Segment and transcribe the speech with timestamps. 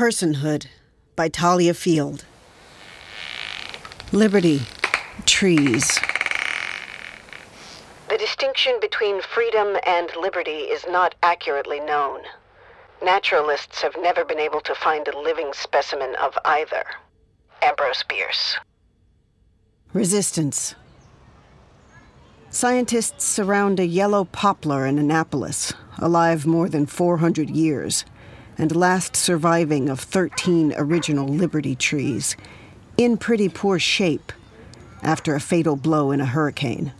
[0.00, 0.64] Personhood
[1.14, 2.24] by Thalia Field.
[4.12, 4.62] Liberty.
[5.26, 6.00] Trees.
[8.08, 12.22] The distinction between freedom and liberty is not accurately known.
[13.04, 16.84] Naturalists have never been able to find a living specimen of either.
[17.60, 18.56] Ambrose Bierce.
[19.92, 20.76] Resistance.
[22.48, 28.06] Scientists surround a yellow poplar in Annapolis, alive more than 400 years,
[28.60, 32.36] and last surviving of 13 original Liberty trees,
[32.98, 34.32] in pretty poor shape
[35.02, 36.92] after a fatal blow in a hurricane.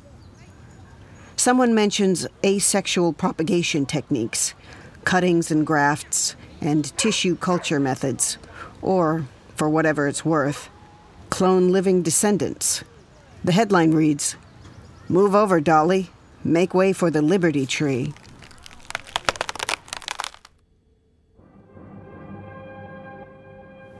[1.36, 4.54] Someone mentions asexual propagation techniques,
[5.04, 8.38] cuttings and grafts, and tissue culture methods,
[8.80, 10.70] or, for whatever it's worth,
[11.28, 12.84] clone living descendants.
[13.44, 14.34] The headline reads
[15.10, 16.08] Move over, Dolly.
[16.42, 18.14] Make way for the Liberty Tree.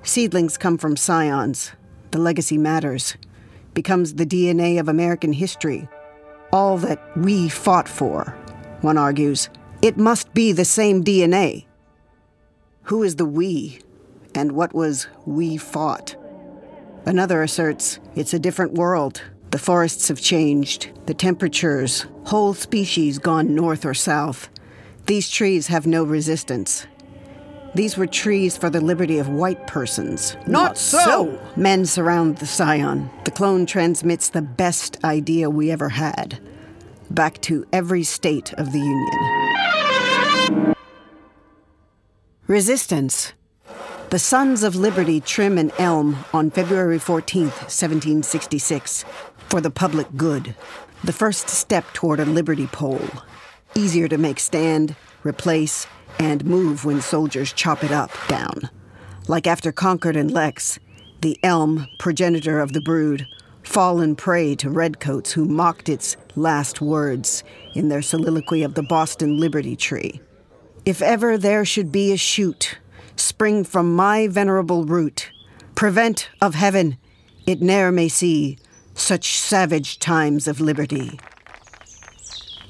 [0.02, 1.72] Seedlings come from scions.
[2.10, 3.16] The legacy matters.
[3.74, 5.88] Becomes the DNA of American history.
[6.52, 8.36] All that we fought for,
[8.80, 9.50] one argues.
[9.82, 11.66] It must be the same DNA.
[12.84, 13.80] Who is the we,
[14.34, 16.16] and what was we fought?
[17.06, 23.54] Another asserts it's a different world, the forests have changed, the temperatures, whole species gone
[23.54, 24.48] north or south.
[25.06, 26.86] These trees have no resistance.
[27.74, 30.36] These were trees for the liberty of white persons.
[30.46, 31.38] Not so!
[31.56, 33.10] Men surround the scion.
[33.24, 36.40] The clone transmits the best idea we ever had
[37.10, 40.74] back to every state of the Union.
[42.46, 43.32] Resistance.
[44.10, 49.04] The Sons of Liberty trim an elm on February 14th, 1766
[49.48, 50.54] for the public good.
[51.04, 53.08] The first step toward a liberty pole.
[53.74, 55.86] Easier to make stand, replace,
[56.18, 58.68] and move when soldiers chop it up down.
[59.28, 60.78] Like after Concord and Lex,
[61.20, 63.26] the elm, progenitor of the brood,
[63.62, 67.44] fallen prey to redcoats who mocked its last words
[67.74, 70.20] in their soliloquy of the Boston Liberty Tree.
[70.84, 72.78] If ever there should be a shoot,
[73.16, 75.30] spring from my venerable root,
[75.74, 76.96] prevent of heaven,
[77.46, 78.58] it ne'er may see
[78.94, 81.20] such savage times of liberty.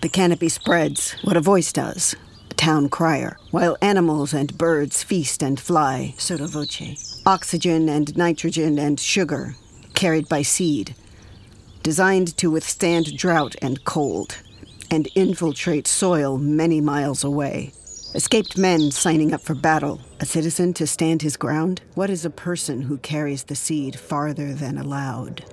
[0.00, 2.16] The canopy spreads, what a voice does,
[2.60, 7.22] town crier, while animals and birds feast and fly, sotto voce.
[7.24, 9.54] Oxygen and nitrogen and sugar,
[9.94, 10.94] carried by seed,
[11.82, 14.36] designed to withstand drought and cold,
[14.90, 17.72] and infiltrate soil many miles away.
[18.14, 21.80] Escaped men signing up for battle, a citizen to stand his ground?
[21.94, 25.46] What is a person who carries the seed farther than allowed?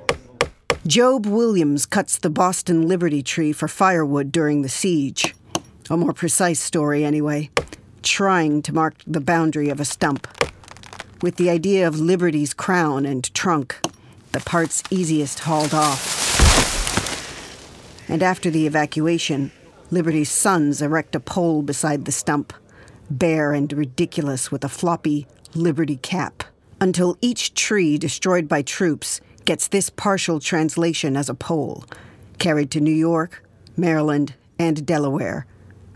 [0.86, 5.37] Job Williams cuts the Boston Liberty Tree for firewood during the siege.
[5.90, 7.50] A more precise story, anyway,
[8.04, 10.28] trying to mark the boundary of a stump.
[11.22, 13.80] With the idea of Liberty's crown and trunk,
[14.34, 16.26] the parts easiest hauled off.
[18.10, 19.54] And after the evacuation,
[19.90, 22.52] Liberty's sons erect a pole beside the stump,
[23.10, 26.44] bare and ridiculous with a floppy Liberty cap,
[26.82, 31.86] until each tree destroyed by troops gets this partial translation as a pole,
[32.40, 33.42] carried to New York,
[33.78, 35.46] Maryland, and Delaware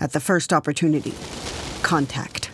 [0.02, 1.14] at the first opportunity.
[1.84, 2.52] Contact.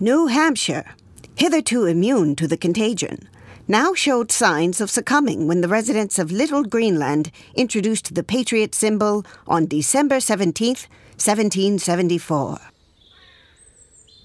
[0.00, 0.94] New Hampshire,
[1.36, 3.28] hitherto immune to the contagion,
[3.68, 9.24] now showed signs of succumbing when the residents of Little Greenland introduced the Patriot symbol
[9.46, 10.86] on December 17th,
[11.16, 12.58] 1774.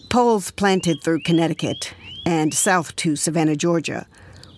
[0.10, 1.94] Poles planted through Connecticut
[2.26, 4.08] and south to Savannah, Georgia,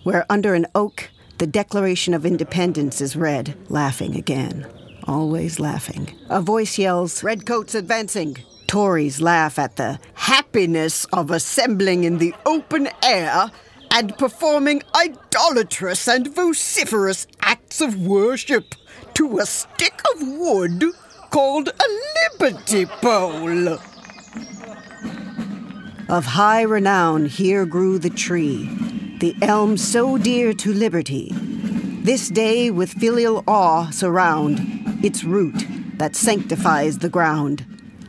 [0.02, 4.66] where under an oak the Declaration of Independence is read, laughing again.
[5.06, 6.14] Always laughing.
[6.28, 8.36] A voice yells, Redcoats advancing.
[8.66, 13.50] Tories laugh at the happiness of assembling in the open air
[13.90, 18.74] and performing idolatrous and vociferous acts of worship
[19.14, 20.84] to a stick of wood
[21.30, 23.78] called a liberty pole.
[26.08, 28.68] Of high renown, here grew the tree,
[29.18, 31.34] the elm so dear to liberty.
[32.02, 34.58] This day with filial awe surround
[35.04, 35.64] its root
[35.98, 37.64] that sanctifies the ground,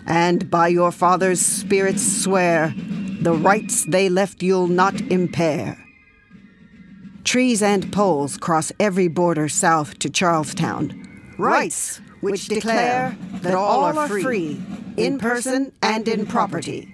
[0.08, 2.74] and by your father's spirits swear
[3.22, 5.78] the rights they left you'll not impair.
[7.24, 11.36] Trees and poles cross every border south to Charlestown.
[11.38, 14.60] Rights which declare that all are free,
[14.98, 16.92] in person and in property,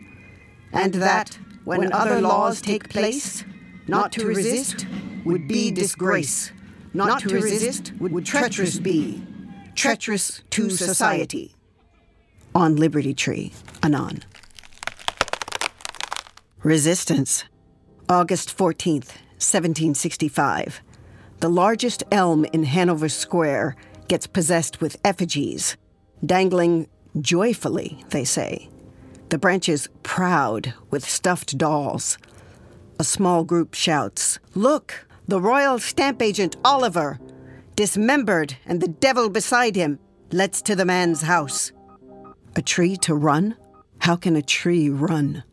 [0.74, 3.46] and that, when other laws take place,
[3.88, 4.86] not to resist
[5.24, 6.52] would be disgrace.
[6.94, 9.22] Not to resist would treacherous be,
[9.76, 11.56] treacherous to society.
[12.56, 13.54] On Liberty Tree,
[13.84, 14.24] Anon.
[16.64, 17.46] Resistance.
[18.10, 20.82] August 14th, 1765.
[21.40, 23.76] The largest elm in Hanover Square
[24.08, 25.78] gets possessed with effigies,
[26.26, 26.88] dangling
[27.22, 28.68] joyfully, they say.
[29.30, 32.18] The branches proud with stuffed dolls.
[33.00, 37.20] A small group shouts, Look, the royal stamp agent Oliver,
[37.76, 40.00] dismembered and the devil beside him,
[40.32, 41.72] lets to the man's house.
[42.56, 43.56] A tree to run?
[44.00, 45.44] How can a tree run?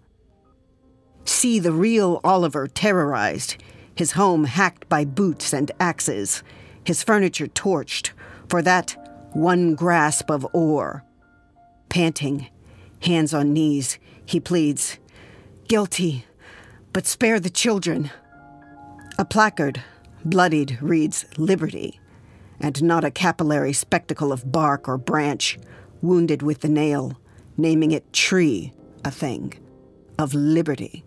[1.27, 3.57] See the real Oliver terrorized,
[3.95, 6.43] his home hacked by boots and axes,
[6.83, 8.13] his furniture torched
[8.49, 8.97] for that
[9.35, 11.05] one grasp of ore.
[11.91, 12.47] Panting,
[13.03, 14.97] hands on knees, he pleads,
[15.69, 16.25] Guilty,
[16.95, 18.11] but spare the children.
[19.19, 19.83] A placard,
[20.27, 21.99] bloodied, reads Liberty,
[22.61, 25.59] and not a capillary spectacle of bark or branch,
[26.03, 27.19] wounded with the nail,
[27.57, 28.75] naming it tree,
[29.07, 29.55] a thing,
[30.19, 31.03] of liberty,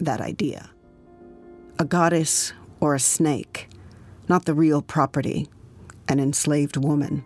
[0.00, 0.70] that idea.
[1.78, 3.68] A goddess or a snake,
[4.28, 5.46] not the real property,
[6.08, 7.24] an enslaved woman.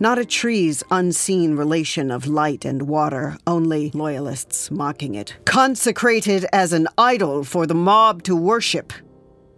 [0.00, 5.36] Not a tree's unseen relation of light and water, only loyalists mocking it.
[5.44, 8.92] Consecrated as an idol for the mob to worship.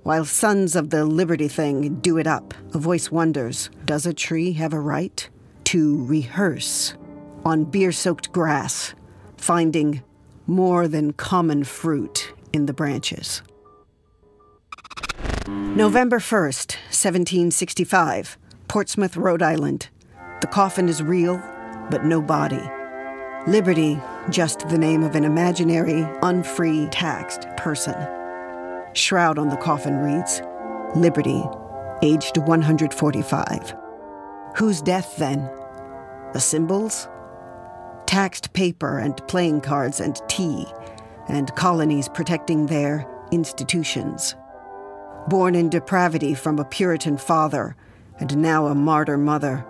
[0.07, 4.53] While sons of the Liberty thing do it up, a voice wonders Does a tree
[4.53, 5.29] have a right
[5.65, 6.95] to rehearse
[7.45, 8.95] on beer soaked grass,
[9.37, 10.05] finding
[10.47, 13.43] more than common fruit in the branches?
[15.49, 18.39] November 1st, 1765,
[18.69, 19.89] Portsmouth, Rhode Island.
[20.41, 21.43] The coffin is real,
[21.91, 22.63] but no body.
[23.49, 24.01] Liberty,
[24.31, 28.16] just the name of an imaginary, unfree, taxed person.
[28.97, 30.43] Shroud on the coffin reads
[30.95, 31.45] Liberty,
[32.03, 33.75] aged 145.
[34.57, 35.51] Whose death then?
[36.33, 37.09] The symbols?
[38.07, 40.67] Taxed paper and playing cards and tea,
[41.29, 44.35] and colonies protecting their institutions.
[45.29, 47.77] Born in depravity from a Puritan father,
[48.19, 49.67] and now a martyr mother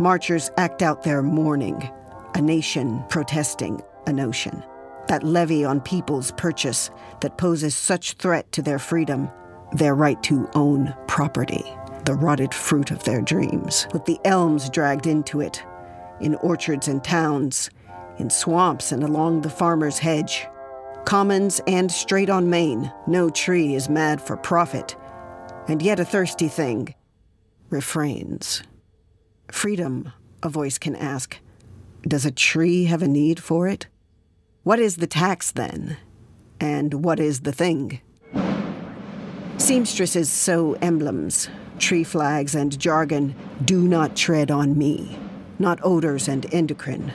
[0.00, 1.88] Marchers act out their mourning,
[2.34, 4.64] a nation protesting a notion.
[5.14, 6.90] That levy on people's purchase
[7.20, 9.30] that poses such threat to their freedom,
[9.70, 11.62] their right to own property,
[12.04, 15.62] the rotted fruit of their dreams, with the elms dragged into it,
[16.20, 17.70] in orchards and towns,
[18.18, 20.48] in swamps and along the farmer's hedge.
[21.04, 24.96] Commons and straight on Main, no tree is mad for profit,
[25.68, 26.92] and yet a thirsty thing
[27.70, 28.64] refrains.
[29.52, 30.10] Freedom,
[30.42, 31.38] a voice can ask.
[32.02, 33.86] Does a tree have a need for it?
[34.64, 35.98] What is the tax then?
[36.58, 38.00] And what is the thing?
[39.58, 45.18] Seamstresses sew emblems, tree flags, and jargon do not tread on me.
[45.58, 47.12] Not odors and endocrine,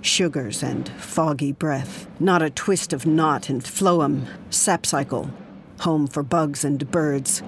[0.00, 2.08] sugars and foggy breath.
[2.18, 5.30] Not a twist of knot and phloem, sap cycle,
[5.80, 7.42] home for bugs and birds.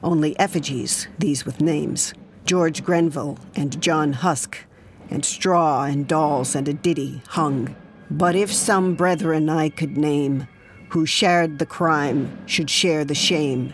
[0.00, 2.14] Only effigies, these with names.
[2.44, 4.58] George Grenville and John Huske,
[5.10, 7.74] and straw and dolls and a ditty hung.
[8.10, 10.46] But if some brethren I could name,
[10.90, 13.72] who shared the crime, should share the shame,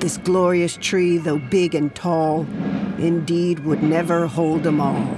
[0.00, 2.46] this glorious tree, though big and tall,
[2.98, 5.16] indeed would never hold them all.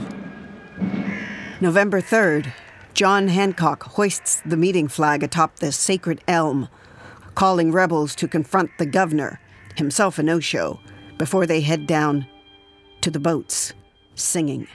[1.60, 2.52] November 3rd,
[2.92, 6.68] John Hancock hoists the meeting flag atop the sacred elm,
[7.34, 9.40] calling rebels to confront the governor,
[9.76, 10.78] himself a no show,
[11.18, 12.26] before they head down
[13.00, 13.72] to the boats,
[14.14, 14.68] singing.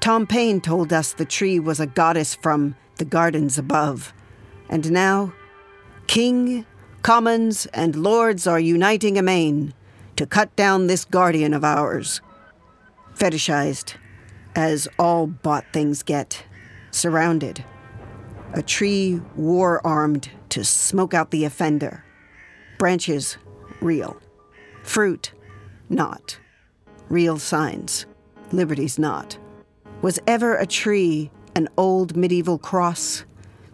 [0.00, 4.12] Tom Paine told us the tree was a goddess from the gardens above.
[4.68, 5.32] And now,
[6.06, 6.66] King,
[7.02, 9.74] Commons, and Lords are uniting amain
[10.16, 12.20] to cut down this guardian of ours.
[13.14, 13.94] Fetishized,
[14.54, 16.44] as all bought things get,
[16.90, 17.64] surrounded.
[18.54, 22.04] A tree war armed to smoke out the offender.
[22.78, 23.36] Branches,
[23.80, 24.16] real.
[24.82, 25.32] Fruit,
[25.88, 26.38] not
[27.08, 28.06] real signs.
[28.52, 29.38] Liberty's not.
[30.02, 33.24] Was ever a tree an old medieval cross,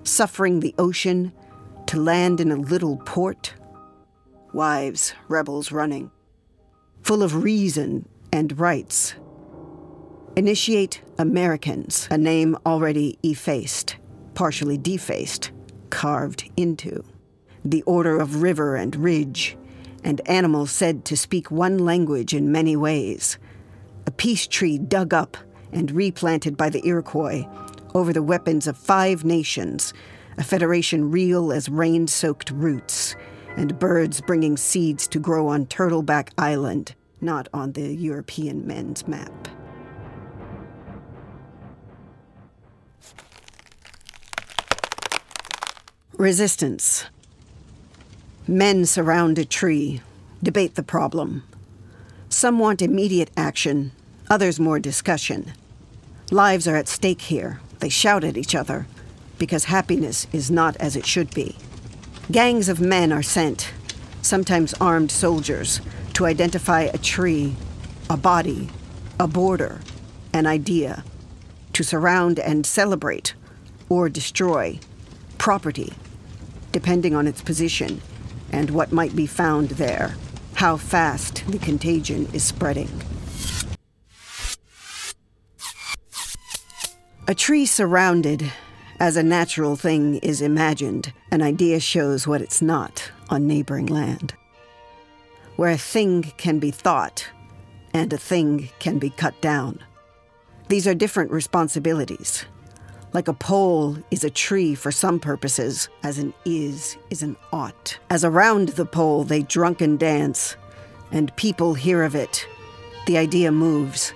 [0.04, 1.32] suffering the ocean
[1.84, 3.54] to land in a little port?
[4.52, 6.08] Wives, rebels running,
[7.02, 9.16] full of reason and rights.
[10.36, 13.96] Initiate Americans, a name already effaced,
[14.34, 15.50] partially defaced,
[15.90, 17.04] carved into.
[17.64, 19.56] The order of river and ridge,
[20.04, 23.38] and animals said to speak one language in many ways.
[24.06, 25.36] A peace tree dug up
[25.72, 27.48] and replanted by the Iroquois
[27.94, 29.92] over the weapons of five nations,
[30.38, 33.14] a federation real as rain soaked roots,
[33.56, 39.48] and birds bringing seeds to grow on Turtleback Island, not on the European men's map.
[46.16, 47.06] Resistance.
[48.46, 50.00] Men surround a tree,
[50.42, 51.42] debate the problem.
[52.28, 53.92] Some want immediate action,
[54.30, 55.52] others more discussion.
[56.30, 57.60] Lives are at stake here.
[57.82, 58.86] They shout at each other
[59.38, 61.56] because happiness is not as it should be.
[62.30, 63.72] Gangs of men are sent,
[64.22, 65.80] sometimes armed soldiers,
[66.12, 67.56] to identify a tree,
[68.08, 68.70] a body,
[69.18, 69.80] a border,
[70.32, 71.02] an idea,
[71.72, 73.34] to surround and celebrate
[73.88, 74.78] or destroy
[75.36, 75.92] property,
[76.70, 78.00] depending on its position
[78.52, 80.14] and what might be found there,
[80.54, 83.02] how fast the contagion is spreading.
[87.32, 88.52] A tree surrounded,
[89.00, 94.34] as a natural thing is imagined, an idea shows what it's not on neighboring land.
[95.56, 97.26] Where a thing can be thought
[97.94, 99.78] and a thing can be cut down.
[100.68, 102.44] These are different responsibilities.
[103.14, 107.98] Like a pole is a tree for some purposes, as an is is an ought.
[108.10, 110.54] As around the pole they drunken dance,
[111.10, 112.46] and people hear of it.
[113.06, 114.12] The idea moves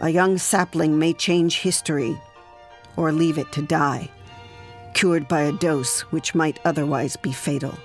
[0.00, 2.16] a young sapling may change history
[2.98, 4.10] or leave it to die,
[4.92, 7.78] cured by a dose which might otherwise be fatal.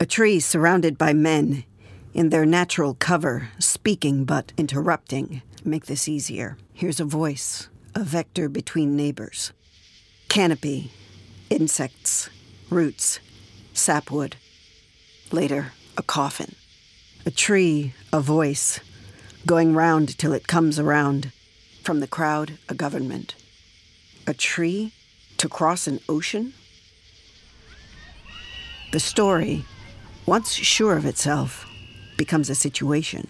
[0.00, 1.62] A tree surrounded by men,
[2.12, 5.40] in their natural cover, speaking but interrupting.
[5.64, 6.58] Make this easier.
[6.74, 9.52] Here's a voice, a vector between neighbors.
[10.28, 10.90] Canopy,
[11.48, 12.28] insects,
[12.68, 13.20] roots,
[13.72, 14.34] sapwood.
[15.30, 16.56] Later, a coffin.
[17.24, 18.80] A tree, a voice,
[19.46, 21.30] going round till it comes around.
[21.82, 23.34] From the crowd, a government.
[24.26, 24.92] A tree
[25.38, 26.54] to cross an ocean?
[28.92, 29.64] The story,
[30.24, 31.66] once sure of itself,
[32.16, 33.26] becomes a situation.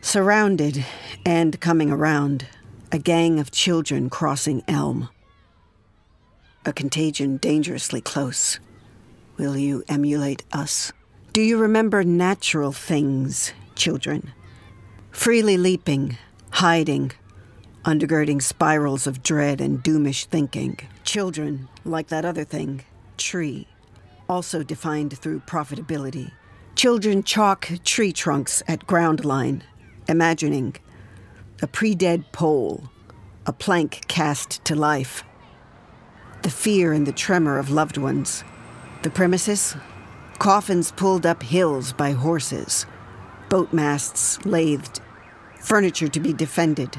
[0.00, 0.84] Surrounded
[1.26, 2.46] and coming around,
[2.90, 5.10] a gang of children crossing Elm.
[6.64, 8.60] A contagion dangerously close.
[9.36, 10.92] Will you emulate us?
[11.32, 14.32] Do you remember natural things, children?
[15.18, 16.16] freely leaping,
[16.50, 17.12] hiding,
[17.84, 20.78] undergirding spirals of dread and doomish thinking.
[21.04, 22.84] Children, like that other thing,
[23.16, 23.68] tree,
[24.28, 26.32] also defined through profitability.
[26.74, 29.64] Children chalk tree trunks at ground line,
[30.08, 30.76] imagining
[31.60, 32.90] a pre dead pole,
[33.46, 35.24] a plank cast to life.
[36.42, 38.44] The fear and the tremor of loved ones.
[39.02, 39.76] The premises?
[40.38, 42.86] Coffins pulled up hills by horses,
[43.48, 45.00] boat masts lathed
[45.60, 46.96] furniture to be defended.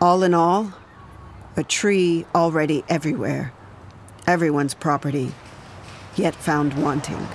[0.00, 0.72] All in all,
[1.56, 3.52] a tree already everywhere,
[4.26, 5.32] everyone's property,
[6.16, 7.26] yet found wanting.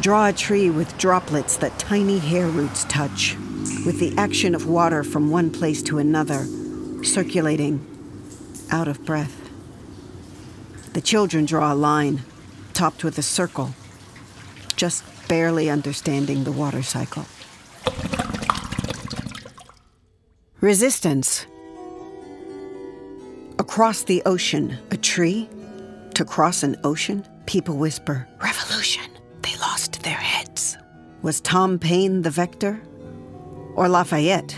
[0.00, 3.36] Draw a tree with droplets that tiny hair roots touch,
[3.86, 6.46] with the action of water from one place to another,
[7.02, 7.86] circulating,
[8.70, 9.50] out of breath.
[10.92, 12.22] The children draw a line,
[12.72, 13.74] topped with a circle,
[14.76, 17.26] just barely understanding the water cycle.
[20.64, 21.44] Resistance.
[23.58, 25.46] Across the ocean, a tree?
[26.14, 27.22] To cross an ocean?
[27.44, 29.04] People whisper, Revolution!
[29.42, 30.78] They lost their heads.
[31.20, 32.80] Was Tom Paine the vector?
[33.74, 34.52] Or Lafayette,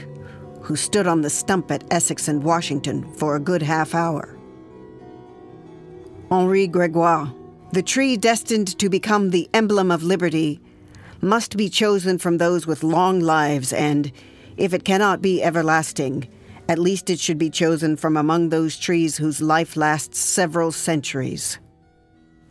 [0.63, 4.39] who stood on the stump at Essex and Washington for a good half hour?
[6.31, 7.35] Henri Gregoire,
[7.73, 10.61] the tree destined to become the emblem of liberty,
[11.21, 14.13] must be chosen from those with long lives and
[14.57, 16.29] if it cannot be everlasting,
[16.69, 21.59] at least it should be chosen from among those trees whose life lasts several centuries.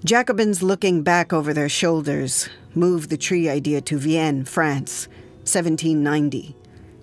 [0.04, 5.08] Jacobins looking back over their shoulders moved the tree idea to Vienne, France,
[5.46, 6.56] 1790,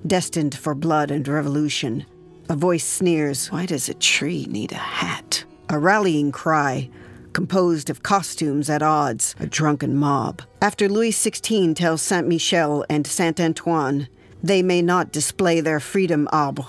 [0.07, 2.05] destined for blood and revolution.
[2.49, 5.45] A voice sneers, Why does a tree need a hat?
[5.69, 6.91] A rallying cry,
[7.33, 10.43] composed of costumes at odds, a drunken mob.
[10.61, 14.09] After Louis XVI tells Saint Michel and Saint Antoine,
[14.43, 16.67] they may not display their freedom arbre,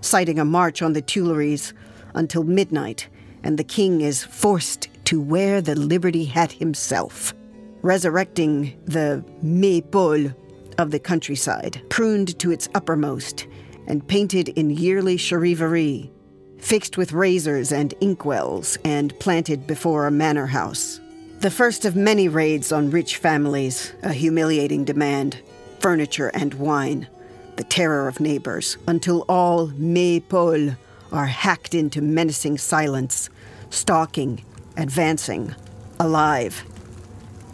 [0.00, 1.72] citing a march on the Tuileries
[2.14, 3.08] until midnight,
[3.42, 7.34] and the king is forced to wear the liberty hat himself,
[7.82, 10.30] resurrecting the maypole
[10.78, 13.46] of the countryside, pruned to its uppermost
[13.86, 16.10] and painted in yearly charivari,
[16.58, 21.00] fixed with razors and inkwells and planted before a manor house.
[21.40, 25.40] The first of many raids on rich families, a humiliating demand
[25.80, 27.08] furniture, and wine,
[27.56, 30.76] the terror of neighbors, until all maypole
[31.12, 33.28] are hacked into menacing silence,
[33.70, 34.44] stalking,
[34.76, 35.54] advancing,
[35.98, 36.64] alive.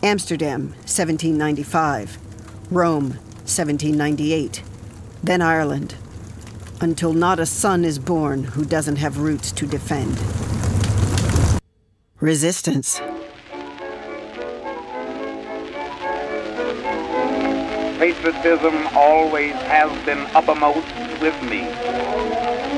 [0.02, 2.18] Amsterdam, 1795.
[2.70, 3.10] Rome,
[3.46, 4.62] 1798.
[5.22, 5.94] Then Ireland,
[6.80, 10.20] until not a son is born who doesn't have roots to defend.
[12.20, 13.00] Resistance.
[18.06, 20.86] Patriotism always has been uppermost
[21.20, 21.62] with me.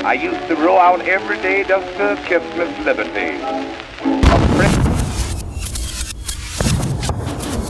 [0.02, 3.37] I used to row out every day just to kiss Miss Liberty.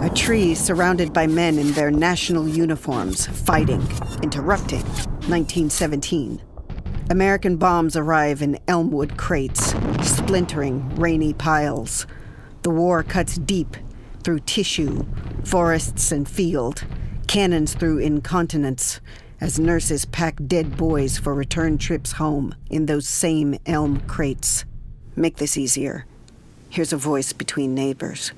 [0.07, 3.83] A tree surrounded by men in their national uniforms, fighting,
[4.23, 4.85] interrupting.
[5.27, 6.41] 1917.
[7.11, 12.07] American bombs arrive in Elmwood crates, splintering rainy piles.
[12.63, 13.77] The war cuts deep
[14.23, 15.05] through tissue,
[15.45, 16.85] forests, and field,
[17.29, 19.01] cannons through incontinence,
[19.41, 24.65] as nurses pack dead boys for return trips home in those same elm crates.
[25.15, 26.07] Make this easier.
[26.71, 28.33] Here's a voice between neighbors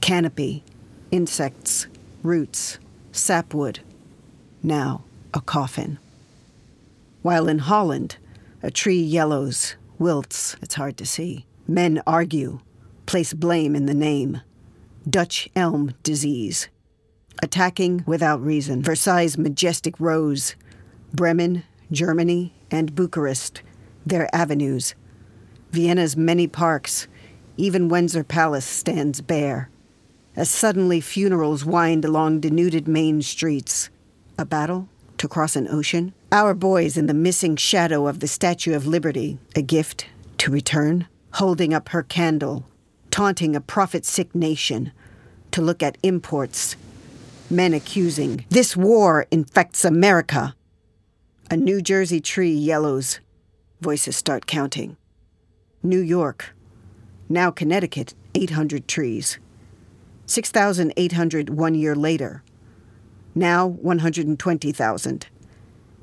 [0.00, 0.62] canopy,
[1.10, 1.86] insects,
[2.22, 2.78] roots,
[3.10, 3.80] sapwood.
[4.62, 5.98] Now, a coffin.
[7.22, 8.18] While in Holland,
[8.62, 11.46] a tree yellows, wilts, it's hard to see.
[11.66, 12.60] Men argue,
[13.06, 14.42] place blame in the name.
[15.08, 16.68] Dutch elm disease.
[17.42, 18.82] Attacking without reason.
[18.82, 20.54] Versailles' majestic rose.
[21.12, 23.62] Bremen, Germany, and Bucharest,
[24.04, 24.94] their avenues.
[25.70, 27.06] Vienna's many parks.
[27.56, 29.70] Even Windsor Palace stands bare.
[30.36, 33.90] As suddenly funerals wind along denuded main streets.
[34.36, 34.88] A battle
[35.18, 36.12] to cross an ocean?
[36.32, 40.06] Our boys in the missing shadow of the Statue of Liberty, a gift
[40.38, 42.66] to return, holding up her candle,
[43.10, 44.92] taunting a profit sick nation
[45.52, 46.76] to look at imports,
[47.50, 50.54] men accusing, this war infects America.
[51.50, 53.20] A New Jersey tree yellows.
[53.80, 54.96] Voices start counting.
[55.82, 56.54] New York.
[57.28, 59.38] Now Connecticut, 800 trees.
[60.26, 62.42] 6,800 one year later.
[63.34, 65.26] Now 120,000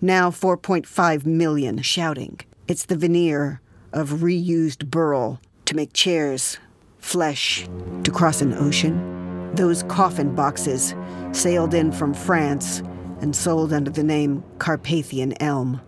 [0.02, 2.40] now 4.5 million shouting.
[2.68, 3.62] It's the veneer
[3.94, 6.58] of reused burl to make chairs,
[6.98, 7.68] flesh,
[8.04, 9.21] to cross an ocean.
[9.54, 10.96] Those coffin boxes
[11.34, 12.82] sailed in from France
[13.22, 15.82] and sold under the name Carpathian Elm,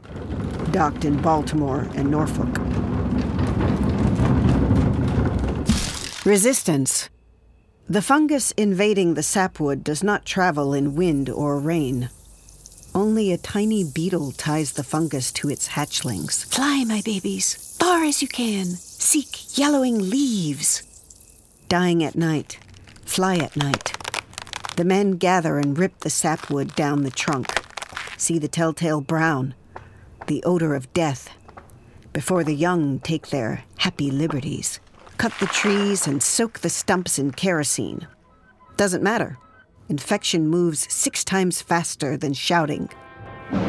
[0.71, 2.57] docked in Baltimore and Norfolk.
[6.25, 7.09] Resistance.
[7.89, 12.09] The fungus invading the sapwood does not travel in wind or rain.
[12.95, 16.45] Only a tiny beetle ties the fungus to its hatchlings.
[16.45, 18.65] Fly, my babies, far as you can.
[18.65, 20.83] Seek yellowing leaves.
[21.67, 22.59] Dying at night,
[23.05, 23.93] fly at night.
[24.75, 27.63] The men gather and rip the sapwood down the trunk.
[28.17, 29.53] See the telltale brown,
[30.27, 31.29] the odor of death,
[32.11, 34.79] before the young take their happy liberties.
[35.17, 38.07] Cut the trees and soak the stumps in kerosene.
[38.77, 39.37] Doesn't matter.
[39.89, 42.89] Infection moves six times faster than shouting.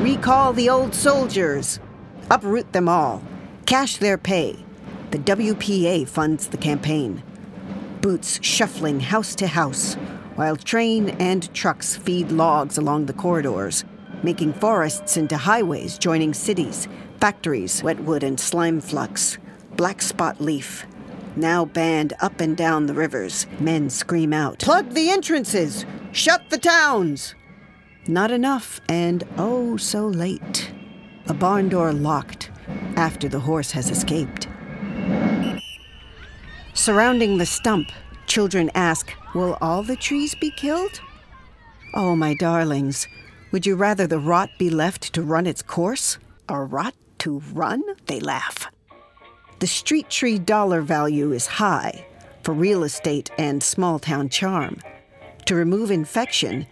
[0.00, 1.80] Recall the old soldiers.
[2.30, 3.22] Uproot them all.
[3.66, 4.56] Cash their pay.
[5.10, 7.22] The WPA funds the campaign.
[8.04, 9.94] Boots shuffling house to house,
[10.34, 13.82] while train and trucks feed logs along the corridors,
[14.22, 16.86] making forests into highways joining cities,
[17.18, 19.38] factories, wetwood and slime flux,
[19.76, 20.84] black spot leaf.
[21.34, 25.86] Now banned up and down the rivers, men scream out, Plug the entrances!
[26.12, 27.34] Shut the towns!
[28.06, 30.74] Not enough, and oh, so late.
[31.26, 32.50] A barn door locked
[32.96, 34.46] after the horse has escaped.
[36.74, 37.92] Surrounding the stump,
[38.26, 41.00] children ask, Will all the trees be killed?
[41.94, 43.06] Oh, my darlings,
[43.52, 46.18] would you rather the rot be left to run its course?
[46.48, 47.82] A rot to run?
[48.06, 48.66] They laugh.
[49.60, 52.06] The street tree dollar value is high
[52.42, 54.78] for real estate and small town charm
[55.46, 56.66] to remove infection,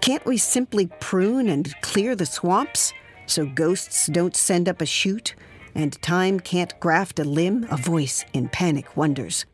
[0.00, 2.92] can't we simply prune and clear the swamps
[3.26, 5.34] so ghosts don't send up a shoot
[5.74, 7.66] and time can't graft a limb?
[7.70, 9.44] A voice in panic wonders.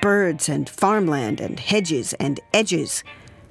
[0.00, 3.02] Birds and farmland and hedges and edges.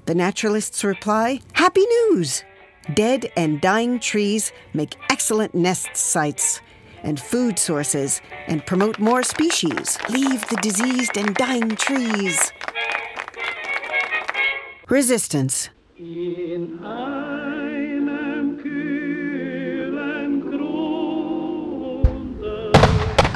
[0.05, 2.43] The naturalists reply Happy news!
[2.93, 6.61] Dead and dying trees make excellent nest sites
[7.03, 9.97] and food sources and promote more species.
[10.09, 12.51] Leave the diseased and dying trees.
[14.89, 15.69] Resistance.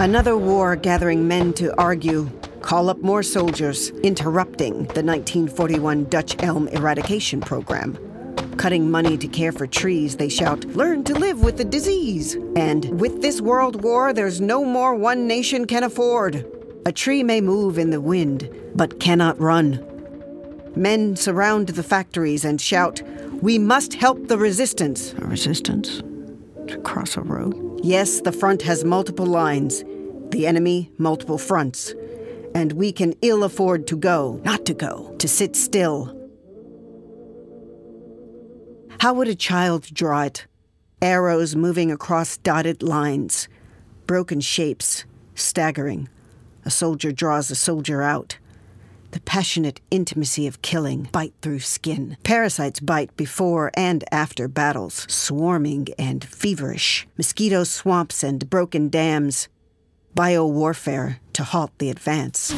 [0.02, 2.28] Another war gathering men to argue,
[2.62, 7.96] call up more soldiers, interrupting the 1941 Dutch elm eradication program.
[8.58, 12.34] Cutting money to care for trees, they shout, Learn to live with the disease!
[12.56, 16.48] And with this world war, there's no more one nation can afford.
[16.88, 19.86] A tree may move in the wind, but cannot run.
[20.76, 23.04] Men surround the factories and shout,
[23.44, 25.14] We must help the resistance.
[25.20, 26.02] A resistance?
[26.70, 27.71] To cross a road?
[27.84, 29.84] Yes, the front has multiple lines.
[30.30, 31.94] The enemy, multiple fronts.
[32.54, 36.18] and we can ill afford to go, not to go, to sit still.
[39.00, 40.46] How would a child draw it?
[41.02, 43.48] Arrows moving across dotted lines,
[44.06, 46.10] broken shapes, staggering.
[46.66, 48.38] A soldier draws a soldier out.
[49.12, 52.16] The passionate intimacy of killing bite through skin.
[52.24, 57.08] Parasites bite before and after battles, swarming and feverish.
[57.18, 59.50] Mosquito swamps and broken dams.
[60.16, 62.52] Biowarfare to halt the advance.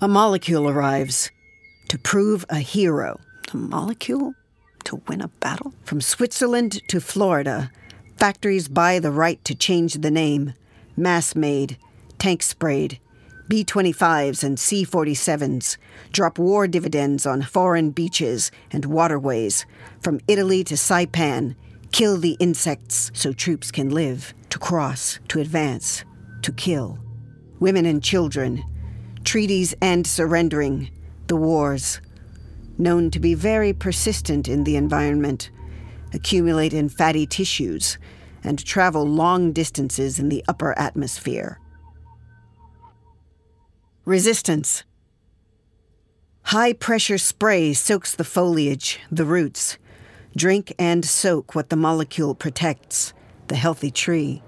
[0.00, 1.30] A molecule arrives
[1.88, 3.18] to prove a hero.
[3.52, 4.34] A molecule?
[4.84, 5.72] To win a battle?
[5.84, 7.70] From Switzerland to Florida,
[8.18, 10.52] factories buy the right to change the name.
[10.96, 11.78] Mass made,
[12.18, 12.98] tank sprayed.
[13.48, 15.78] B 25s and C 47s
[16.12, 19.64] drop war dividends on foreign beaches and waterways,
[20.00, 21.56] from Italy to Saipan,
[21.90, 26.04] kill the insects so troops can live, to cross, to advance,
[26.42, 26.98] to kill.
[27.58, 28.62] Women and children,
[29.24, 30.90] treaties and surrendering,
[31.28, 32.00] the wars,
[32.76, 35.50] known to be very persistent in the environment,
[36.12, 37.98] accumulate in fatty tissues,
[38.44, 41.58] and travel long distances in the upper atmosphere.
[44.08, 44.84] Resistance.
[46.44, 49.76] High pressure spray soaks the foliage, the roots.
[50.34, 53.12] Drink and soak what the molecule protects
[53.48, 54.42] the healthy tree.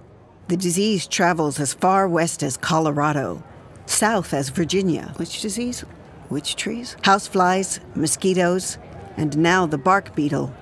[0.48, 3.44] The disease travels as far west as Colorado,
[3.84, 5.12] south as Virginia.
[5.16, 5.82] Which disease?
[6.30, 6.96] Which trees?
[7.02, 8.78] Houseflies, mosquitoes,
[9.18, 10.54] and now the bark beetle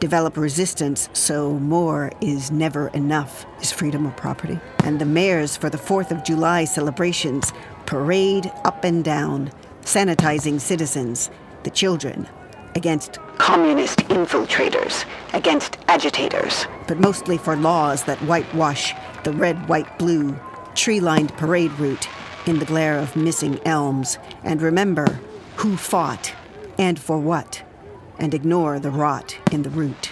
[0.00, 3.44] develop resistance, so more is never enough.
[3.60, 4.58] Is freedom of property?
[4.82, 7.52] And the mayors for the 4th of July celebrations
[7.86, 9.50] parade up and down,
[9.82, 11.30] sanitizing citizens,
[11.62, 12.28] the children,
[12.74, 18.92] against communist infiltrators, against agitators, but mostly for laws that whitewash
[19.24, 20.38] the red, white, blue,
[20.74, 22.08] tree lined parade route
[22.46, 25.18] in the glare of missing elms, and remember
[25.56, 26.34] who fought
[26.78, 27.62] and for what,
[28.18, 30.10] and ignore the rot in the root.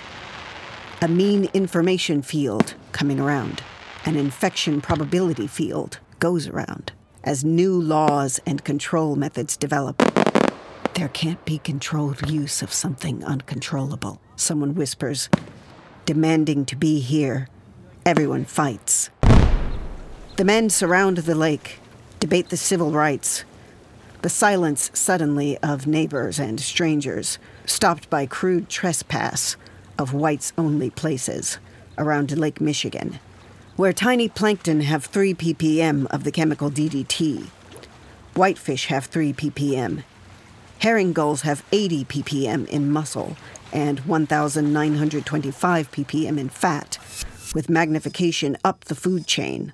[1.02, 3.62] A mean information field coming around,
[4.06, 6.92] an infection probability field goes around
[7.24, 9.96] as new laws and control methods develop.
[10.94, 15.28] There can't be controlled use of something uncontrollable, someone whispers,
[16.04, 17.48] demanding to be here.
[18.06, 19.10] Everyone fights.
[20.37, 21.80] The men surround the lake,
[22.20, 23.44] debate the civil rights.
[24.22, 29.56] The silence suddenly of neighbors and strangers, stopped by crude trespass
[29.98, 31.58] of whites only places
[31.96, 33.18] around Lake Michigan
[33.76, 37.48] where tiny plankton have 3 ppm of the chemical DDT.
[38.34, 40.04] Whitefish have 3 ppm.
[40.78, 43.37] Herring gulls have 80 ppm in muscle
[43.72, 46.98] and 1,925 ppm in fat,
[47.54, 49.72] with magnification up the food chain.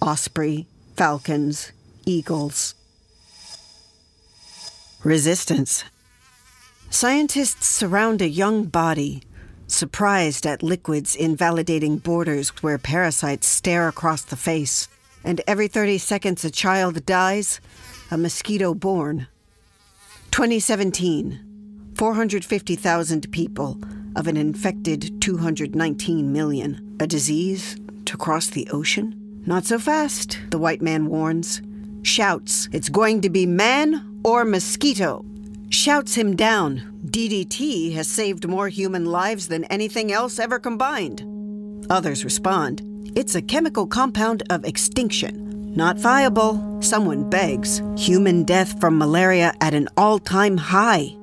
[0.00, 1.72] Osprey, falcons,
[2.06, 2.74] eagles.
[5.02, 5.84] Resistance.
[6.90, 9.22] Scientists surround a young body
[9.72, 14.88] surprised at liquids invalidating borders where parasites stare across the face,
[15.24, 17.60] and every 30 seconds a child dies,
[18.10, 19.26] a mosquito born.
[20.30, 21.46] 2017
[21.96, 23.76] 450,000 people
[24.16, 26.96] of an infected 219 million.
[27.00, 29.42] A disease to cross the ocean?
[29.46, 31.62] Not so fast, the white man warns.
[32.02, 35.24] Shouts, It's going to be man or mosquito.
[35.70, 41.24] Shouts him down, DDT has saved more human lives than anything else ever combined.
[41.88, 42.82] Others respond,
[43.14, 45.72] It's a chemical compound of extinction.
[45.76, 47.82] Not viable, someone begs.
[47.96, 51.16] Human death from malaria at an all time high.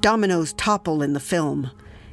[0.00, 1.68] Dominoes topple in the film,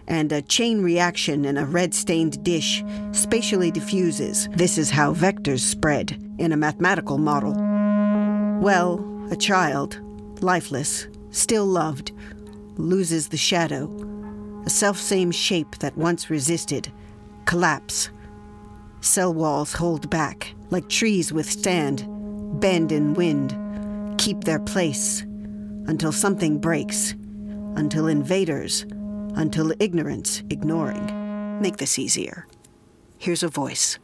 [0.07, 4.49] and a chain reaction in a red stained dish spatially diffuses.
[4.53, 7.53] This is how vectors spread in a mathematical model.
[8.61, 9.99] Well, a child,
[10.41, 12.11] lifeless, still loved,
[12.77, 13.89] loses the shadow,
[14.65, 16.91] a self-same shape that once resisted,
[17.45, 18.09] collapse.
[19.01, 22.05] Cell walls hold back, like trees withstand,
[22.59, 23.57] bend in wind,
[24.19, 25.21] keep their place,
[25.87, 27.13] until something breaks,
[27.75, 28.85] until invaders,
[29.35, 31.59] until ignorance, ignoring.
[31.61, 32.47] Make this easier.
[33.17, 33.97] Here's a voice,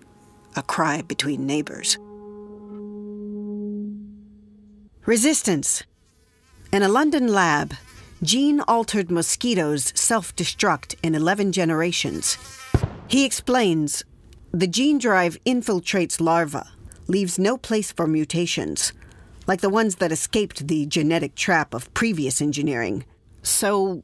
[0.56, 1.98] a cry between neighbors.
[5.06, 5.84] Resistance.
[6.72, 7.76] In a London lab,
[8.22, 12.38] gene altered mosquitoes self destruct in 11 generations.
[13.08, 14.04] He explains
[14.52, 16.68] the gene drive infiltrates larvae,
[17.08, 18.92] leaves no place for mutations,
[19.48, 23.06] like the ones that escaped the genetic trap of previous engineering.
[23.44, 24.04] So,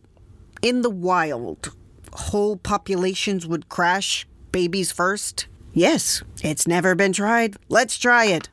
[0.62, 1.76] in the wild,
[2.14, 5.48] whole populations would crash, babies first?
[5.74, 7.58] Yes, it's never been tried.
[7.68, 8.48] Let's try it.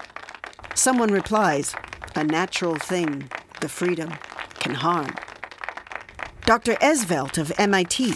[0.74, 1.74] Someone replies,
[2.16, 4.12] A natural thing, the freedom,
[4.54, 5.14] can harm.
[6.46, 6.74] Dr.
[6.76, 8.14] Esvelt of MIT.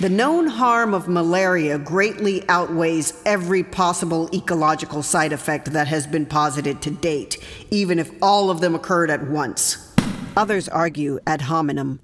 [0.00, 6.26] The known harm of malaria greatly outweighs every possible ecological side effect that has been
[6.26, 7.38] posited to date,
[7.70, 9.92] even if all of them occurred at once.
[10.36, 12.00] Others argue ad hominem.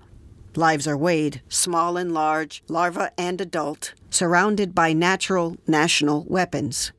[0.55, 6.93] Lives are weighed, small and large, larva and adult, surrounded by natural national weapons.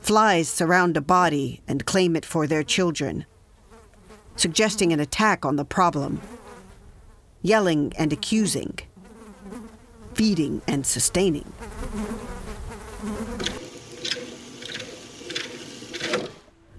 [0.00, 3.26] Flies surround a body and claim it for their children,
[4.38, 6.20] suggesting an attack on the problem.
[7.42, 8.78] Yelling and accusing,
[10.14, 11.52] feeding and sustaining.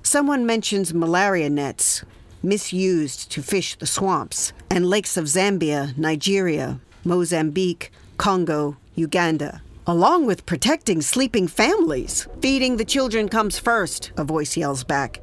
[0.04, 2.04] Someone mentions malaria nets,
[2.42, 9.62] misused to fish the swamps, and lakes of Zambia, Nigeria, Mozambique, Congo, Uganda.
[9.86, 12.28] Along with protecting sleeping families.
[12.42, 15.22] Feeding the children comes first, a voice yells back.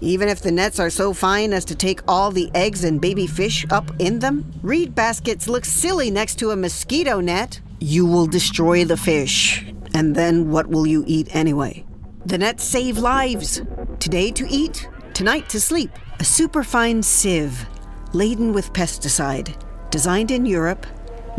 [0.00, 3.26] Even if the nets are so fine as to take all the eggs and baby
[3.26, 7.60] fish up in them, reed baskets look silly next to a mosquito net.
[7.80, 11.86] You will destroy the fish, and then what will you eat anyway?
[12.26, 13.62] The nets save lives.
[13.98, 15.90] Today to eat, tonight to sleep.
[16.18, 17.66] A superfine sieve,
[18.12, 19.54] laden with pesticide,
[19.90, 20.86] designed in Europe,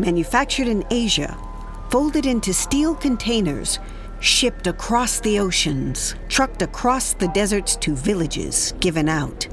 [0.00, 1.36] manufactured in Asia,
[1.90, 3.78] folded into steel containers,
[4.20, 9.46] shipped across the oceans, trucked across the deserts to villages, given out.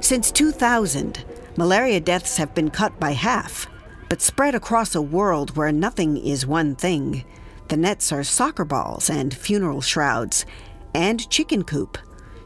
[0.00, 1.24] Since 2000,
[1.56, 3.66] malaria deaths have been cut by half,
[4.08, 7.24] but spread across a world where nothing is one thing.
[7.68, 10.44] The nets are soccer balls and funeral shrouds,
[10.94, 11.98] and chicken coop,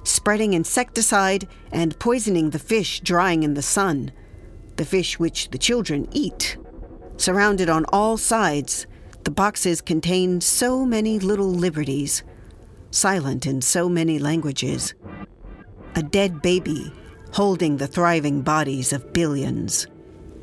[0.03, 4.13] spreading insecticide and poisoning the fish drying in the sun,
[4.77, 6.59] the fish which the children eat.
[7.17, 8.87] Surrounded on all sides,
[9.25, 12.23] the boxes contain so many little liberties,
[12.91, 14.95] silent in so many languages.
[15.95, 16.93] A dead baby
[17.33, 19.87] holding the thriving bodies of billions.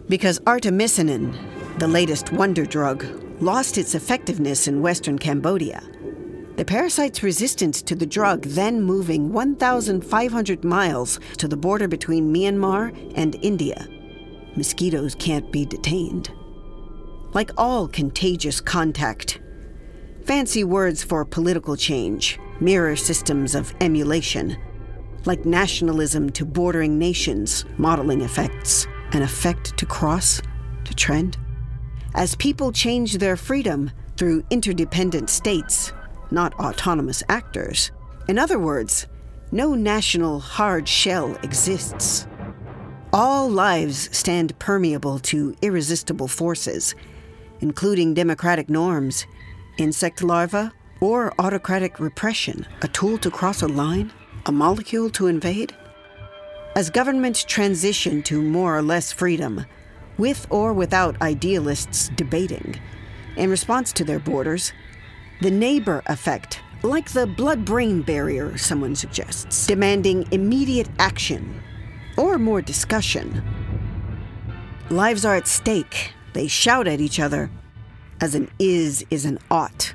[0.10, 1.38] Because artemisinin,
[1.78, 3.06] the latest wonder drug,
[3.39, 5.82] lost its effectiveness in western Cambodia.
[6.58, 12.94] The parasite's resistance to the drug then moving 1,500 miles to the border between Myanmar
[13.15, 13.88] and India.
[14.56, 16.32] Mosquitoes can't be detained
[17.34, 19.39] like all contagious contact.
[20.26, 24.58] Fancy words for political change, mirror systems of emulation,
[25.26, 30.41] like nationalism to bordering nations, modeling effects, an effect to cross,
[30.84, 31.38] to trend.
[32.13, 35.94] As people change their freedom through interdependent states,
[36.30, 37.91] not autonomous actors.
[38.28, 39.08] In other words,
[39.52, 42.28] no national hard shell exists.
[43.13, 46.96] All lives stand permeable to irresistible forces,
[47.62, 49.26] including democratic norms,
[49.78, 54.12] insect larvae, or autocratic repression, a tool to cross a line,
[54.45, 55.76] a molecule to invade?
[56.76, 59.65] As governments transition to more or less freedom,
[60.17, 62.80] with or without idealists debating,
[63.36, 64.74] in response to their borders,
[65.41, 71.62] the neighbor effect, like the blood brain barrier, someone suggests, demanding immediate action
[72.17, 73.43] or more discussion.
[74.89, 77.50] Lives are at stake, they shout at each other,
[78.20, 79.94] as an is is an ought,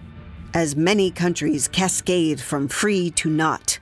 [0.55, 3.79] as many countries cascade from free to not.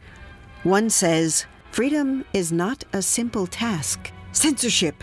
[0.62, 4.12] One says, freedom is not a simple task.
[4.32, 5.02] Censorship.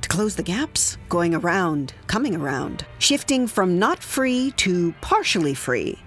[0.00, 5.98] To close the gaps, going around, coming around, shifting from not free to partially free,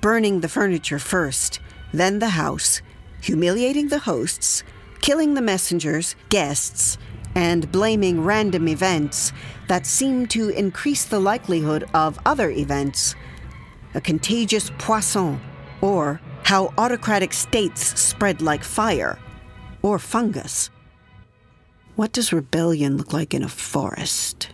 [0.00, 1.60] burning the furniture first,
[1.92, 2.82] then the house,
[3.20, 4.64] humiliating the hosts,
[5.00, 6.98] killing the messengers, guests,
[7.34, 9.32] and blaming random events
[9.68, 13.14] that seem to increase the likelihood of other events.
[13.94, 15.40] A contagious poison,
[15.80, 19.18] or how autocratic states spread like fire,
[19.82, 20.70] or fungus.
[21.94, 24.48] What does rebellion look like in a forest?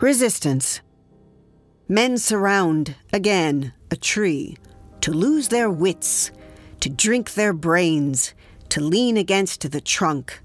[0.00, 0.80] Resistance.
[1.88, 4.56] Men surround, again, a tree,
[5.00, 6.30] to lose their wits,
[6.80, 8.32] to drink their brains,
[8.70, 10.40] to lean against the trunk,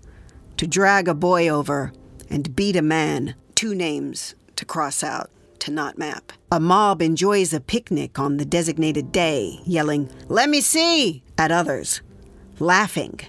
[0.58, 1.94] to drag a boy over,
[2.30, 3.36] and beat a man.
[3.54, 6.32] Two names to cross out, to not map.
[6.52, 11.24] A mob enjoys a picnic on the designated day, yelling, Let me see!
[11.38, 12.02] at others,
[12.60, 13.20] laughing,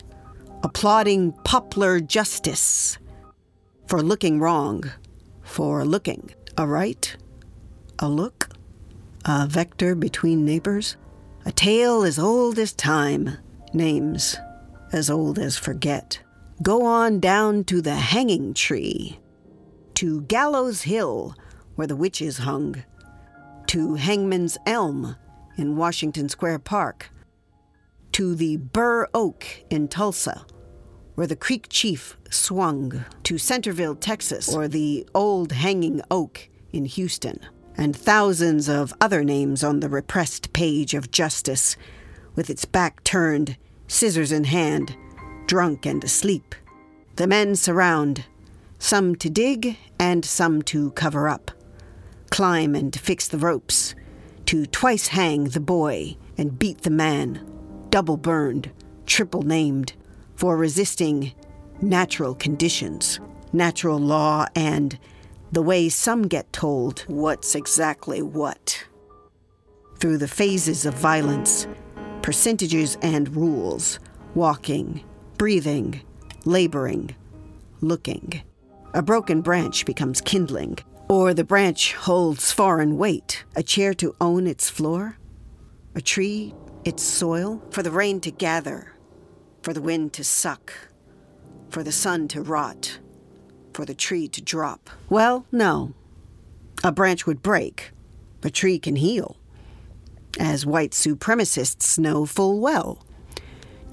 [0.62, 2.98] applauding poplar justice
[3.86, 4.90] for looking wrong,
[5.42, 6.30] for looking.
[6.58, 7.14] A right,
[7.98, 8.48] a look,
[9.26, 10.96] a vector between neighbors,
[11.44, 13.36] a tale as old as time,
[13.74, 14.36] names
[14.96, 16.18] as old as forget.
[16.62, 19.20] Go on down to the hanging tree,
[19.94, 21.36] to Gallows Hill,
[21.74, 22.82] where the witches hung.
[23.68, 25.16] to Hangman's Elm
[25.58, 27.10] in Washington Square Park,
[28.12, 30.46] to the Burr Oak in Tulsa,
[31.16, 37.40] where the Creek Chief swung, to Centerville, Texas, or the Old Hanging Oak in Houston,
[37.76, 41.76] and thousands of other names on the repressed page of justice,
[42.34, 43.56] with its back turned,
[43.88, 44.96] scissors in hand,
[45.46, 46.54] drunk and asleep.
[47.16, 48.24] The men surround,
[48.78, 51.50] some to dig and some to cover up,
[52.30, 53.94] climb and fix the ropes,
[54.46, 57.44] to twice hang the boy and beat the man,
[57.90, 58.70] double burned,
[59.06, 59.94] triple named,
[60.34, 61.32] for resisting
[61.80, 63.20] natural conditions,
[63.52, 64.98] natural law, and
[65.52, 68.84] the way some get told what's exactly what.
[69.98, 71.66] Through the phases of violence,
[72.26, 74.00] percentages and rules,
[74.34, 75.00] walking,
[75.38, 76.00] breathing,
[76.44, 77.14] laboring,
[77.80, 78.42] looking.
[78.94, 80.76] A broken branch becomes kindling,
[81.08, 85.18] or the branch holds foreign weight, a chair to own its floor,
[85.94, 86.52] a tree
[86.84, 88.92] its soil, for the rain to gather,
[89.62, 90.72] for the wind to suck,
[91.70, 92.98] for the sun to rot,
[93.72, 94.90] for the tree to drop.
[95.08, 95.94] Well, no.
[96.82, 97.92] A branch would break.
[98.42, 99.36] A tree can heal.
[100.38, 103.06] As white supremacists know full well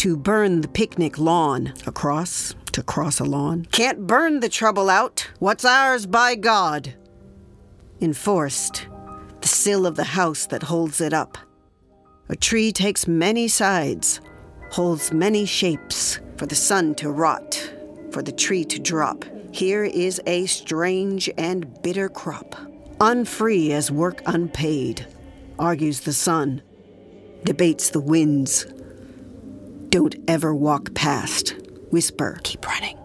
[0.03, 1.73] to burn the picnic lawn.
[1.87, 3.65] Across, to cross a lawn.
[3.71, 5.29] Can't burn the trouble out.
[5.39, 6.93] What's ours by God?
[8.01, 8.85] Enforced,
[9.39, 11.37] the sill of the house that holds it up.
[12.27, 14.19] A tree takes many sides,
[14.71, 17.73] holds many shapes, for the sun to rot,
[18.11, 19.23] for the tree to drop.
[19.53, 22.57] Here is a strange and bitter crop.
[22.99, 25.07] Unfree as work unpaid,
[25.59, 26.61] argues the sun,
[27.43, 28.65] debates the winds,
[29.93, 31.55] don't ever walk past.
[31.91, 32.39] Whisper.
[32.43, 32.97] Keep running.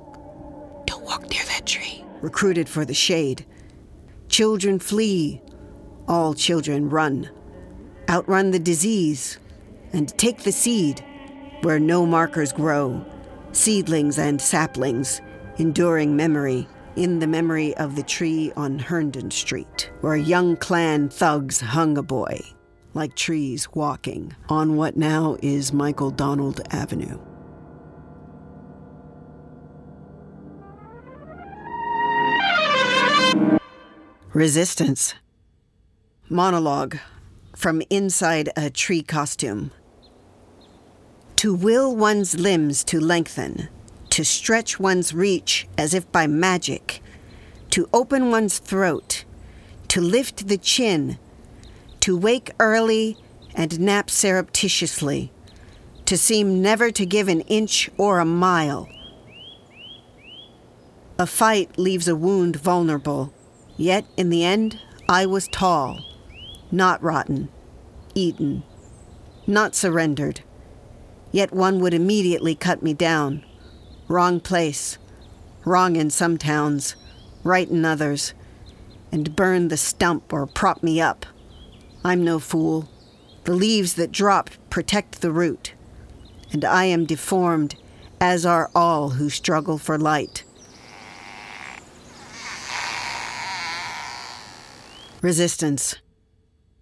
[0.87, 2.03] Don't walk near that tree.
[2.23, 3.45] Recruited for the shade.
[4.31, 5.43] Children flee.
[6.09, 7.29] All children run.
[8.09, 9.39] Outrun the disease.
[9.93, 11.05] And take the seed
[11.61, 13.05] where no markers grow.
[13.53, 15.21] Seedlings and saplings,
[15.59, 16.67] enduring memory
[16.99, 22.03] in the memory of the tree on Herndon Street, where young Klan thugs hung a
[22.03, 22.41] boy
[22.95, 27.19] like trees walking on what now is Michael Donald Avenue.
[34.35, 35.15] Resistance.
[36.29, 36.99] Monologue
[37.57, 39.71] from inside a tree costume.
[41.37, 43.69] To will one's limbs to lengthen,
[44.19, 47.01] to stretch one's reach as if by magic,
[47.71, 49.25] to open one's throat,
[49.87, 51.17] to lift the chin
[52.01, 53.17] to wake early
[53.55, 55.31] and nap surreptitiously,
[56.05, 58.89] to seem never to give an inch or a mile.
[61.17, 63.33] A fight leaves a wound vulnerable,
[63.77, 66.05] yet in the end, I was tall,
[66.73, 67.51] not rotten,
[68.17, 68.65] eaten,
[69.47, 70.41] not surrendered.
[71.31, 73.45] Yet one would immediately cut me down.
[74.09, 74.97] Wrong place,
[75.67, 76.97] wrong in some towns,
[77.45, 78.33] right in others,
[79.13, 81.27] and burn the stump or prop me up.
[82.03, 82.89] I'm no fool.
[83.45, 85.75] The leaves that drop protect the root,
[86.53, 87.77] and I am deformed,
[88.19, 90.43] as are all who struggle for light.
[95.21, 95.97] Resistance.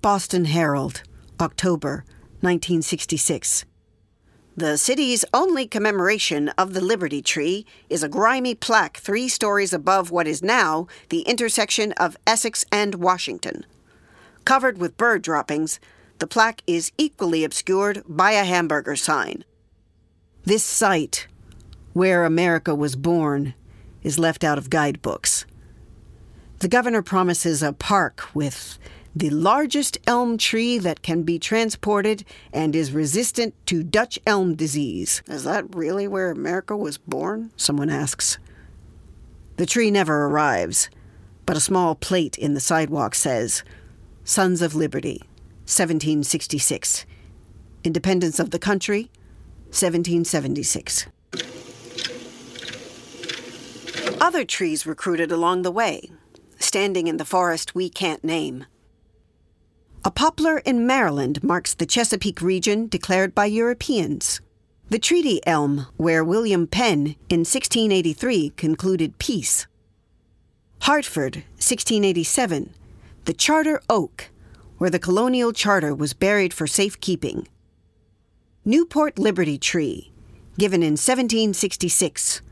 [0.00, 1.02] Boston Herald,
[1.40, 2.04] October
[2.40, 3.64] 1966.
[4.58, 10.10] The city's only commemoration of the Liberty Tree is a grimy plaque three stories above
[10.10, 13.66] what is now the intersection of Essex and Washington.
[14.46, 15.78] Covered with bird droppings,
[16.20, 19.44] the plaque is equally obscured by a hamburger sign.
[20.44, 21.26] This site,
[21.92, 23.52] where America was born,
[24.02, 25.44] is left out of guidebooks.
[26.60, 28.78] The governor promises a park with
[29.16, 35.22] the largest elm tree that can be transported and is resistant to Dutch elm disease.
[35.26, 37.50] Is that really where America was born?
[37.56, 38.36] Someone asks.
[39.56, 40.90] The tree never arrives,
[41.46, 43.64] but a small plate in the sidewalk says,
[44.22, 45.22] Sons of Liberty,
[45.64, 47.06] 1766.
[47.84, 49.10] Independence of the Country,
[49.70, 51.06] 1776.
[54.20, 56.10] Other trees recruited along the way,
[56.58, 58.66] standing in the forest we can't name.
[60.06, 64.40] A poplar in Maryland marks the Chesapeake region declared by Europeans.
[64.88, 69.66] The treaty elm, where William Penn in 1683 concluded peace.
[70.82, 72.72] Hartford, 1687
[73.24, 74.30] the Charter Oak,
[74.78, 77.48] where the colonial charter was buried for safekeeping.
[78.64, 80.12] Newport Liberty Tree,
[80.56, 82.42] given in 1766,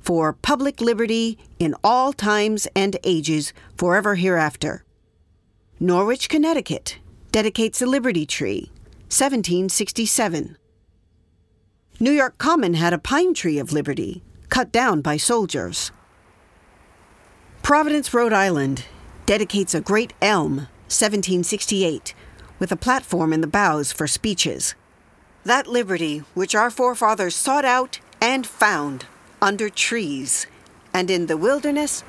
[0.00, 4.84] for public liberty in all times and ages forever hereafter.
[5.78, 6.98] Norwich, Connecticut
[7.34, 8.70] dedicates a Liberty Tree,
[9.10, 10.56] 1767.
[11.98, 15.90] New York Common had a pine tree of liberty, cut down by soldiers.
[17.60, 18.84] Providence, Rhode Island
[19.26, 22.14] dedicates a great elm, 1768,
[22.60, 24.76] with a platform in the boughs for speeches.
[25.42, 29.06] That liberty which our forefathers sought out and found
[29.42, 30.46] under trees
[30.92, 32.04] and in the wilderness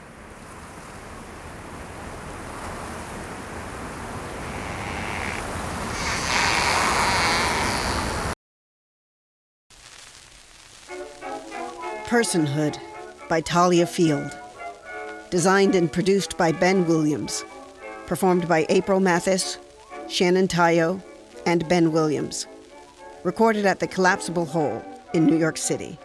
[12.15, 12.79] Personhood
[13.27, 14.31] by Thalia Field.
[15.31, 17.43] Designed and produced by Ben Williams.
[18.05, 19.57] Performed by April Matthis,
[20.07, 21.01] Shannon Tayo,
[21.45, 22.47] and Ben Williams.
[23.23, 24.81] Recorded at the Collapsable Hole
[25.13, 25.99] in New York City.